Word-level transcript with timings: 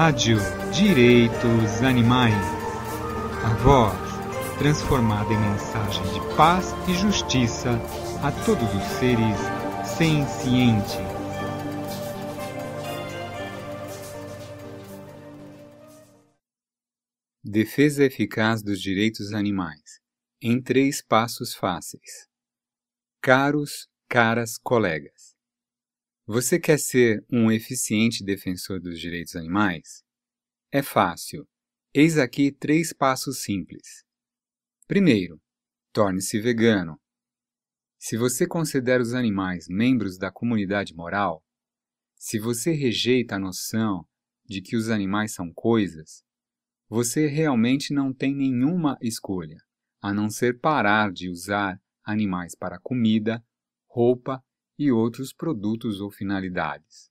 Rádio 0.00 0.38
Direitos 0.72 1.82
Animais. 1.82 2.32
A 3.44 3.52
voz 3.64 3.98
transformada 4.56 5.34
em 5.34 5.40
mensagem 5.40 6.04
de 6.12 6.36
paz 6.36 6.66
e 6.88 6.94
justiça 6.94 7.70
a 8.22 8.30
todos 8.44 8.72
os 8.76 8.84
seres 9.00 9.36
sencientes. 9.98 10.94
Defesa 17.42 18.04
eficaz 18.04 18.62
dos 18.62 18.80
direitos 18.80 19.32
animais 19.32 19.98
em 20.40 20.62
três 20.62 21.02
passos 21.02 21.56
fáceis. 21.56 22.28
Caros, 23.20 23.88
caras 24.08 24.58
colegas. 24.58 25.37
Você 26.30 26.60
quer 26.60 26.78
ser 26.78 27.24
um 27.32 27.50
eficiente 27.50 28.22
defensor 28.22 28.78
dos 28.78 29.00
direitos 29.00 29.34
animais? 29.34 30.04
É 30.70 30.82
fácil. 30.82 31.48
Eis 31.94 32.18
aqui 32.18 32.52
três 32.52 32.92
passos 32.92 33.40
simples. 33.42 34.04
Primeiro, 34.86 35.40
torne-se 35.90 36.38
vegano. 36.38 37.00
Se 37.98 38.18
você 38.18 38.46
considera 38.46 39.02
os 39.02 39.14
animais 39.14 39.68
membros 39.70 40.18
da 40.18 40.30
comunidade 40.30 40.94
moral, 40.94 41.42
se 42.14 42.38
você 42.38 42.72
rejeita 42.72 43.36
a 43.36 43.40
noção 43.40 44.06
de 44.44 44.60
que 44.60 44.76
os 44.76 44.90
animais 44.90 45.32
são 45.32 45.50
coisas, 45.54 46.22
você 46.90 47.26
realmente 47.26 47.94
não 47.94 48.12
tem 48.12 48.34
nenhuma 48.34 48.98
escolha, 49.00 49.56
a 49.98 50.12
não 50.12 50.28
ser 50.28 50.60
parar 50.60 51.10
de 51.10 51.30
usar 51.30 51.80
animais 52.04 52.54
para 52.54 52.78
comida, 52.78 53.42
roupa 53.88 54.44
e 54.78 54.92
outros 54.92 55.32
produtos 55.32 56.00
ou 56.00 56.10
finalidades. 56.10 57.10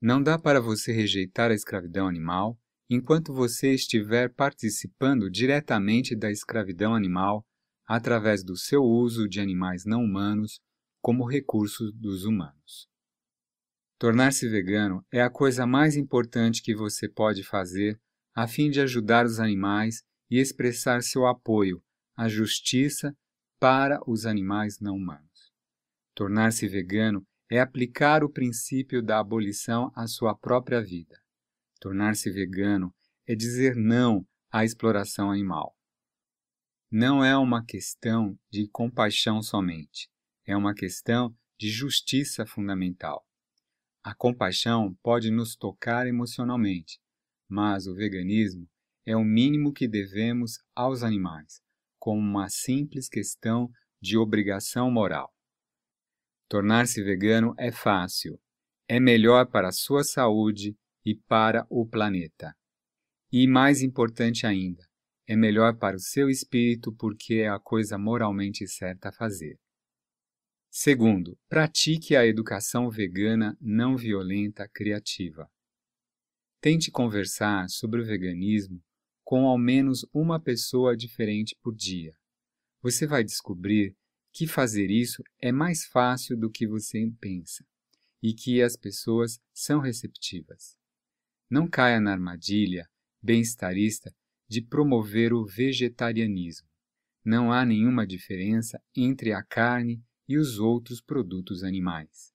Não 0.00 0.22
dá 0.22 0.38
para 0.38 0.60
você 0.60 0.92
rejeitar 0.92 1.50
a 1.50 1.54
escravidão 1.54 2.08
animal 2.08 2.58
enquanto 2.88 3.32
você 3.32 3.74
estiver 3.74 4.32
participando 4.32 5.30
diretamente 5.30 6.14
da 6.14 6.30
escravidão 6.30 6.94
animal 6.94 7.44
através 7.86 8.42
do 8.44 8.56
seu 8.56 8.82
uso 8.82 9.28
de 9.28 9.40
animais 9.40 9.84
não 9.84 10.02
humanos 10.02 10.60
como 11.00 11.24
recurso 11.24 11.92
dos 11.92 12.24
humanos. 12.24 12.88
Tornar-se 13.98 14.48
vegano 14.48 15.04
é 15.10 15.22
a 15.22 15.30
coisa 15.30 15.66
mais 15.66 15.96
importante 15.96 16.62
que 16.62 16.74
você 16.74 17.08
pode 17.08 17.42
fazer 17.42 17.98
a 18.34 18.46
fim 18.46 18.70
de 18.70 18.80
ajudar 18.80 19.24
os 19.24 19.40
animais 19.40 20.02
e 20.30 20.38
expressar 20.38 21.02
seu 21.02 21.26
apoio 21.26 21.82
à 22.14 22.28
justiça 22.28 23.16
para 23.58 23.98
os 24.06 24.26
animais 24.26 24.78
não 24.80 24.96
humanos. 24.96 25.25
Tornar-se 26.16 26.66
vegano 26.66 27.26
é 27.50 27.60
aplicar 27.60 28.24
o 28.24 28.32
princípio 28.32 29.02
da 29.02 29.20
abolição 29.20 29.92
à 29.94 30.06
sua 30.06 30.34
própria 30.34 30.82
vida. 30.82 31.14
Tornar-se 31.78 32.30
vegano 32.30 32.90
é 33.26 33.34
dizer 33.34 33.76
não 33.76 34.26
à 34.50 34.64
exploração 34.64 35.30
animal. 35.30 35.76
Não 36.90 37.22
é 37.22 37.36
uma 37.36 37.62
questão 37.62 38.34
de 38.50 38.66
compaixão 38.66 39.42
somente, 39.42 40.08
é 40.46 40.56
uma 40.56 40.72
questão 40.72 41.36
de 41.60 41.68
justiça 41.68 42.46
fundamental. 42.46 43.22
A 44.02 44.14
compaixão 44.14 44.96
pode 45.02 45.30
nos 45.30 45.54
tocar 45.54 46.06
emocionalmente, 46.06 46.98
mas 47.46 47.86
o 47.86 47.94
veganismo 47.94 48.66
é 49.04 49.14
o 49.14 49.22
mínimo 49.22 49.70
que 49.70 49.86
devemos 49.86 50.60
aos 50.74 51.02
animais, 51.02 51.60
como 51.98 52.18
uma 52.18 52.48
simples 52.48 53.06
questão 53.06 53.70
de 54.00 54.16
obrigação 54.16 54.90
moral. 54.90 55.35
Tornar-se 56.48 57.02
vegano 57.02 57.54
é 57.58 57.72
fácil, 57.72 58.40
é 58.88 59.00
melhor 59.00 59.46
para 59.50 59.68
a 59.68 59.72
sua 59.72 60.04
saúde 60.04 60.76
e 61.04 61.14
para 61.14 61.66
o 61.68 61.84
planeta. 61.86 62.54
E 63.32 63.48
mais 63.48 63.82
importante 63.82 64.46
ainda, 64.46 64.84
é 65.26 65.34
melhor 65.34 65.76
para 65.76 65.96
o 65.96 66.00
seu 66.00 66.30
espírito 66.30 66.92
porque 66.92 67.34
é 67.34 67.48
a 67.48 67.58
coisa 67.58 67.98
moralmente 67.98 68.66
certa 68.68 69.08
a 69.08 69.12
fazer. 69.12 69.58
Segundo, 70.70 71.36
pratique 71.48 72.14
a 72.14 72.26
educação 72.26 72.90
vegana 72.90 73.56
não 73.60 73.96
violenta 73.96 74.68
criativa. 74.68 75.50
Tente 76.60 76.90
conversar 76.90 77.68
sobre 77.68 78.00
o 78.00 78.04
veganismo 78.04 78.80
com 79.24 79.46
ao 79.46 79.58
menos 79.58 80.06
uma 80.12 80.38
pessoa 80.38 80.96
diferente 80.96 81.56
por 81.60 81.74
dia. 81.74 82.14
Você 82.80 83.06
vai 83.06 83.24
descobrir 83.24 83.96
que 84.36 84.46
fazer 84.46 84.90
isso 84.90 85.22
é 85.40 85.50
mais 85.50 85.86
fácil 85.86 86.36
do 86.36 86.50
que 86.50 86.68
você 86.68 87.10
pensa 87.18 87.64
e 88.22 88.34
que 88.34 88.60
as 88.60 88.76
pessoas 88.76 89.40
são 89.50 89.80
receptivas. 89.80 90.76
Não 91.50 91.66
caia 91.66 91.98
na 91.98 92.12
armadilha 92.12 92.86
bem-estarista 93.22 94.14
de 94.46 94.60
promover 94.60 95.32
o 95.32 95.46
vegetarianismo. 95.46 96.68
Não 97.24 97.50
há 97.50 97.64
nenhuma 97.64 98.06
diferença 98.06 98.78
entre 98.94 99.32
a 99.32 99.42
carne 99.42 100.04
e 100.28 100.36
os 100.36 100.58
outros 100.58 101.00
produtos 101.00 101.64
animais. 101.64 102.30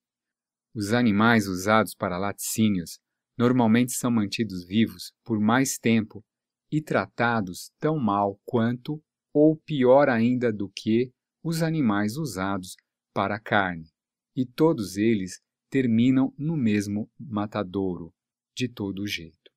Os 0.73 0.93
animais 0.93 1.45
usados 1.45 1.93
para 1.93 2.17
laticínios 2.17 2.97
normalmente 3.37 3.91
são 3.91 4.09
mantidos 4.09 4.65
vivos 4.65 5.13
por 5.23 5.39
mais 5.39 5.77
tempo 5.77 6.25
e 6.71 6.81
tratados 6.81 7.71
tão 7.77 7.99
mal 7.99 8.41
quanto, 8.43 8.99
ou 9.31 9.55
pior 9.55 10.09
ainda 10.09 10.51
do 10.51 10.67
que, 10.67 11.13
os 11.43 11.63
animais 11.63 12.17
usados 12.17 12.75
para 13.13 13.35
a 13.35 13.39
carne, 13.39 13.89
e 14.35 14.45
todos 14.45 14.97
eles 14.97 15.41
terminam 15.69 16.33
no 16.37 16.55
mesmo 16.55 17.09
matadouro, 17.19 18.13
de 18.55 18.67
todo 18.67 19.07
jeito. 19.07 19.51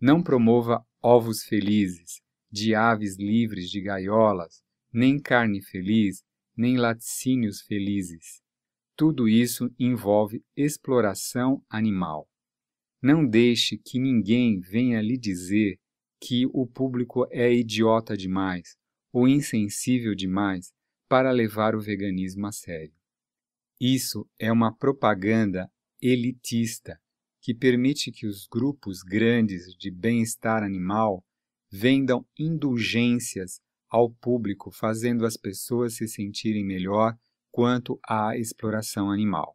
Não 0.00 0.22
promova 0.22 0.84
ovos 1.00 1.44
felizes, 1.44 2.20
de 2.50 2.74
aves 2.74 3.16
livres 3.16 3.70
de 3.70 3.80
gaiolas, 3.80 4.62
nem 4.92 5.18
carne 5.18 5.62
feliz, 5.62 6.22
nem 6.56 6.76
laticínios 6.76 7.62
felizes. 7.62 8.42
Tudo 8.94 9.28
isso 9.28 9.72
envolve 9.78 10.44
exploração 10.56 11.64
animal. 11.70 12.28
Não 13.00 13.26
deixe 13.26 13.78
que 13.78 13.98
ninguém 13.98 14.60
venha 14.60 15.00
lhe 15.00 15.16
dizer 15.16 15.78
que 16.20 16.46
o 16.52 16.66
público 16.66 17.26
é 17.30 17.52
idiota 17.52 18.16
demais 18.16 18.76
ou 19.12 19.26
insensível 19.26 20.14
demais 20.14 20.72
para 21.12 21.30
levar 21.30 21.74
o 21.74 21.80
veganismo 21.82 22.46
a 22.46 22.52
sério. 22.52 22.94
Isso 23.78 24.26
é 24.38 24.50
uma 24.50 24.74
propaganda 24.74 25.70
elitista 26.00 26.98
que 27.38 27.52
permite 27.52 28.10
que 28.10 28.26
os 28.26 28.46
grupos 28.46 29.02
grandes 29.02 29.76
de 29.76 29.90
bem-estar 29.90 30.62
animal 30.62 31.22
vendam 31.70 32.26
indulgências 32.38 33.60
ao 33.90 34.10
público, 34.10 34.70
fazendo 34.70 35.26
as 35.26 35.36
pessoas 35.36 35.96
se 35.96 36.08
sentirem 36.08 36.64
melhor 36.64 37.14
quanto 37.50 38.00
à 38.08 38.34
exploração 38.38 39.10
animal. 39.10 39.54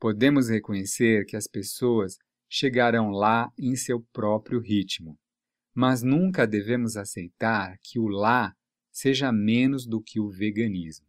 Podemos 0.00 0.48
reconhecer 0.48 1.26
que 1.26 1.36
as 1.36 1.46
pessoas 1.46 2.16
chegarão 2.48 3.10
lá 3.10 3.52
em 3.58 3.76
seu 3.76 4.00
próprio 4.10 4.58
ritmo, 4.58 5.18
mas 5.74 6.02
nunca 6.02 6.46
devemos 6.46 6.96
aceitar 6.96 7.76
que 7.82 7.98
o 7.98 8.08
lá 8.08 8.56
seja 8.96 9.30
menos 9.30 9.86
do 9.86 10.00
que 10.00 10.18
o 10.18 10.30
veganismo. 10.30 11.06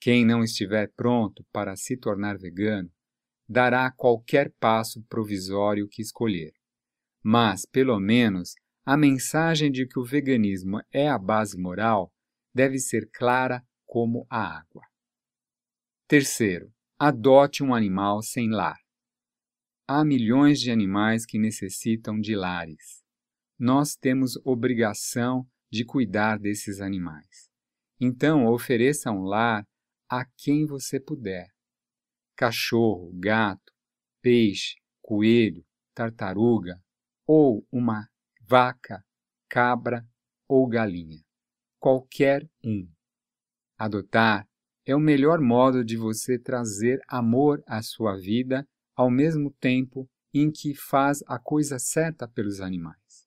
Quem 0.00 0.24
não 0.26 0.42
estiver 0.42 0.90
pronto 0.96 1.46
para 1.52 1.76
se 1.76 1.96
tornar 1.96 2.36
vegano 2.36 2.90
dará 3.48 3.88
qualquer 3.92 4.52
passo 4.58 5.00
provisório 5.04 5.86
que 5.88 6.02
escolher. 6.02 6.52
Mas, 7.22 7.64
pelo 7.64 8.00
menos, 8.00 8.56
a 8.84 8.96
mensagem 8.96 9.70
de 9.70 9.86
que 9.86 9.96
o 9.96 10.04
veganismo 10.04 10.80
é 10.92 11.08
a 11.08 11.16
base 11.16 11.56
moral 11.56 12.12
deve 12.52 12.80
ser 12.80 13.08
clara 13.12 13.64
como 13.86 14.26
a 14.28 14.58
água. 14.58 14.82
Terceiro, 16.08 16.74
adote 16.98 17.62
um 17.62 17.72
animal 17.72 18.22
sem 18.22 18.50
lar. 18.50 18.78
Há 19.86 20.04
milhões 20.04 20.58
de 20.58 20.72
animais 20.72 21.24
que 21.24 21.38
necessitam 21.38 22.18
de 22.18 22.34
lares. 22.34 23.04
Nós 23.56 23.94
temos 23.94 24.36
obrigação 24.44 25.48
de 25.74 25.84
cuidar 25.84 26.38
desses 26.38 26.80
animais. 26.80 27.50
Então, 28.00 28.46
ofereça 28.46 29.10
um 29.10 29.24
lar 29.24 29.66
a 30.08 30.24
quem 30.36 30.64
você 30.66 31.00
puder. 31.00 31.48
Cachorro, 32.36 33.10
gato, 33.14 33.72
peixe, 34.22 34.76
coelho, 35.02 35.64
tartaruga 35.92 36.80
ou 37.26 37.66
uma 37.72 38.06
vaca, 38.40 39.04
cabra 39.48 40.06
ou 40.48 40.68
galinha. 40.68 41.20
Qualquer 41.80 42.48
um. 42.64 42.88
Adotar 43.76 44.46
é 44.86 44.94
o 44.94 45.00
melhor 45.00 45.40
modo 45.40 45.84
de 45.84 45.96
você 45.96 46.38
trazer 46.38 47.00
amor 47.08 47.60
à 47.66 47.82
sua 47.82 48.16
vida 48.16 48.64
ao 48.94 49.10
mesmo 49.10 49.52
tempo 49.58 50.08
em 50.32 50.52
que 50.52 50.72
faz 50.72 51.18
a 51.26 51.36
coisa 51.36 51.80
certa 51.80 52.28
pelos 52.28 52.60
animais. 52.60 53.26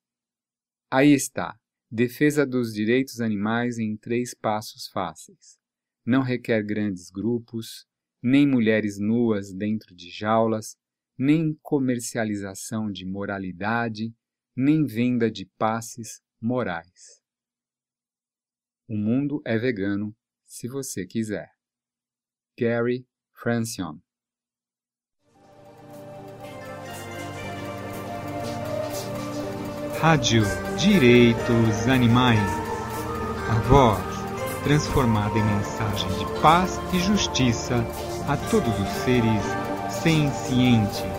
Aí 0.89 1.11
está, 1.11 1.59
Defesa 1.89 2.45
dos 2.45 2.73
direitos 2.73 3.21
animais 3.21 3.77
em 3.79 3.95
três 3.95 4.33
passos 4.33 4.87
fáceis. 4.87 5.57
Não 6.05 6.21
requer 6.21 6.61
grandes 6.61 7.09
grupos, 7.09 7.87
nem 8.21 8.45
mulheres 8.45 8.99
nuas 8.99 9.53
dentro 9.53 9.95
de 9.95 10.09
jaulas, 10.09 10.77
nem 11.17 11.57
comercialização 11.61 12.91
de 12.91 13.05
moralidade, 13.05 14.13
nem 14.53 14.85
venda 14.85 15.31
de 15.31 15.45
passes 15.57 16.21
morais. 16.41 17.23
O 18.85 18.97
mundo 18.97 19.41
é 19.45 19.57
vegano 19.57 20.13
se 20.45 20.67
você 20.67 21.05
quiser. 21.05 21.49
Gary 22.59 23.07
Francione 23.33 24.06
Rádio 30.01 30.45
Direitos 30.77 31.87
Animais. 31.87 32.39
A 33.49 33.55
voz 33.67 33.99
transformada 34.63 35.35
em 35.39 35.43
mensagem 35.43 36.07
de 36.19 36.39
paz 36.39 36.79
e 36.93 36.99
justiça 36.99 37.83
a 38.27 38.37
todos 38.37 38.79
os 38.79 38.89
seres 39.03 39.41
sencientes. 39.89 41.16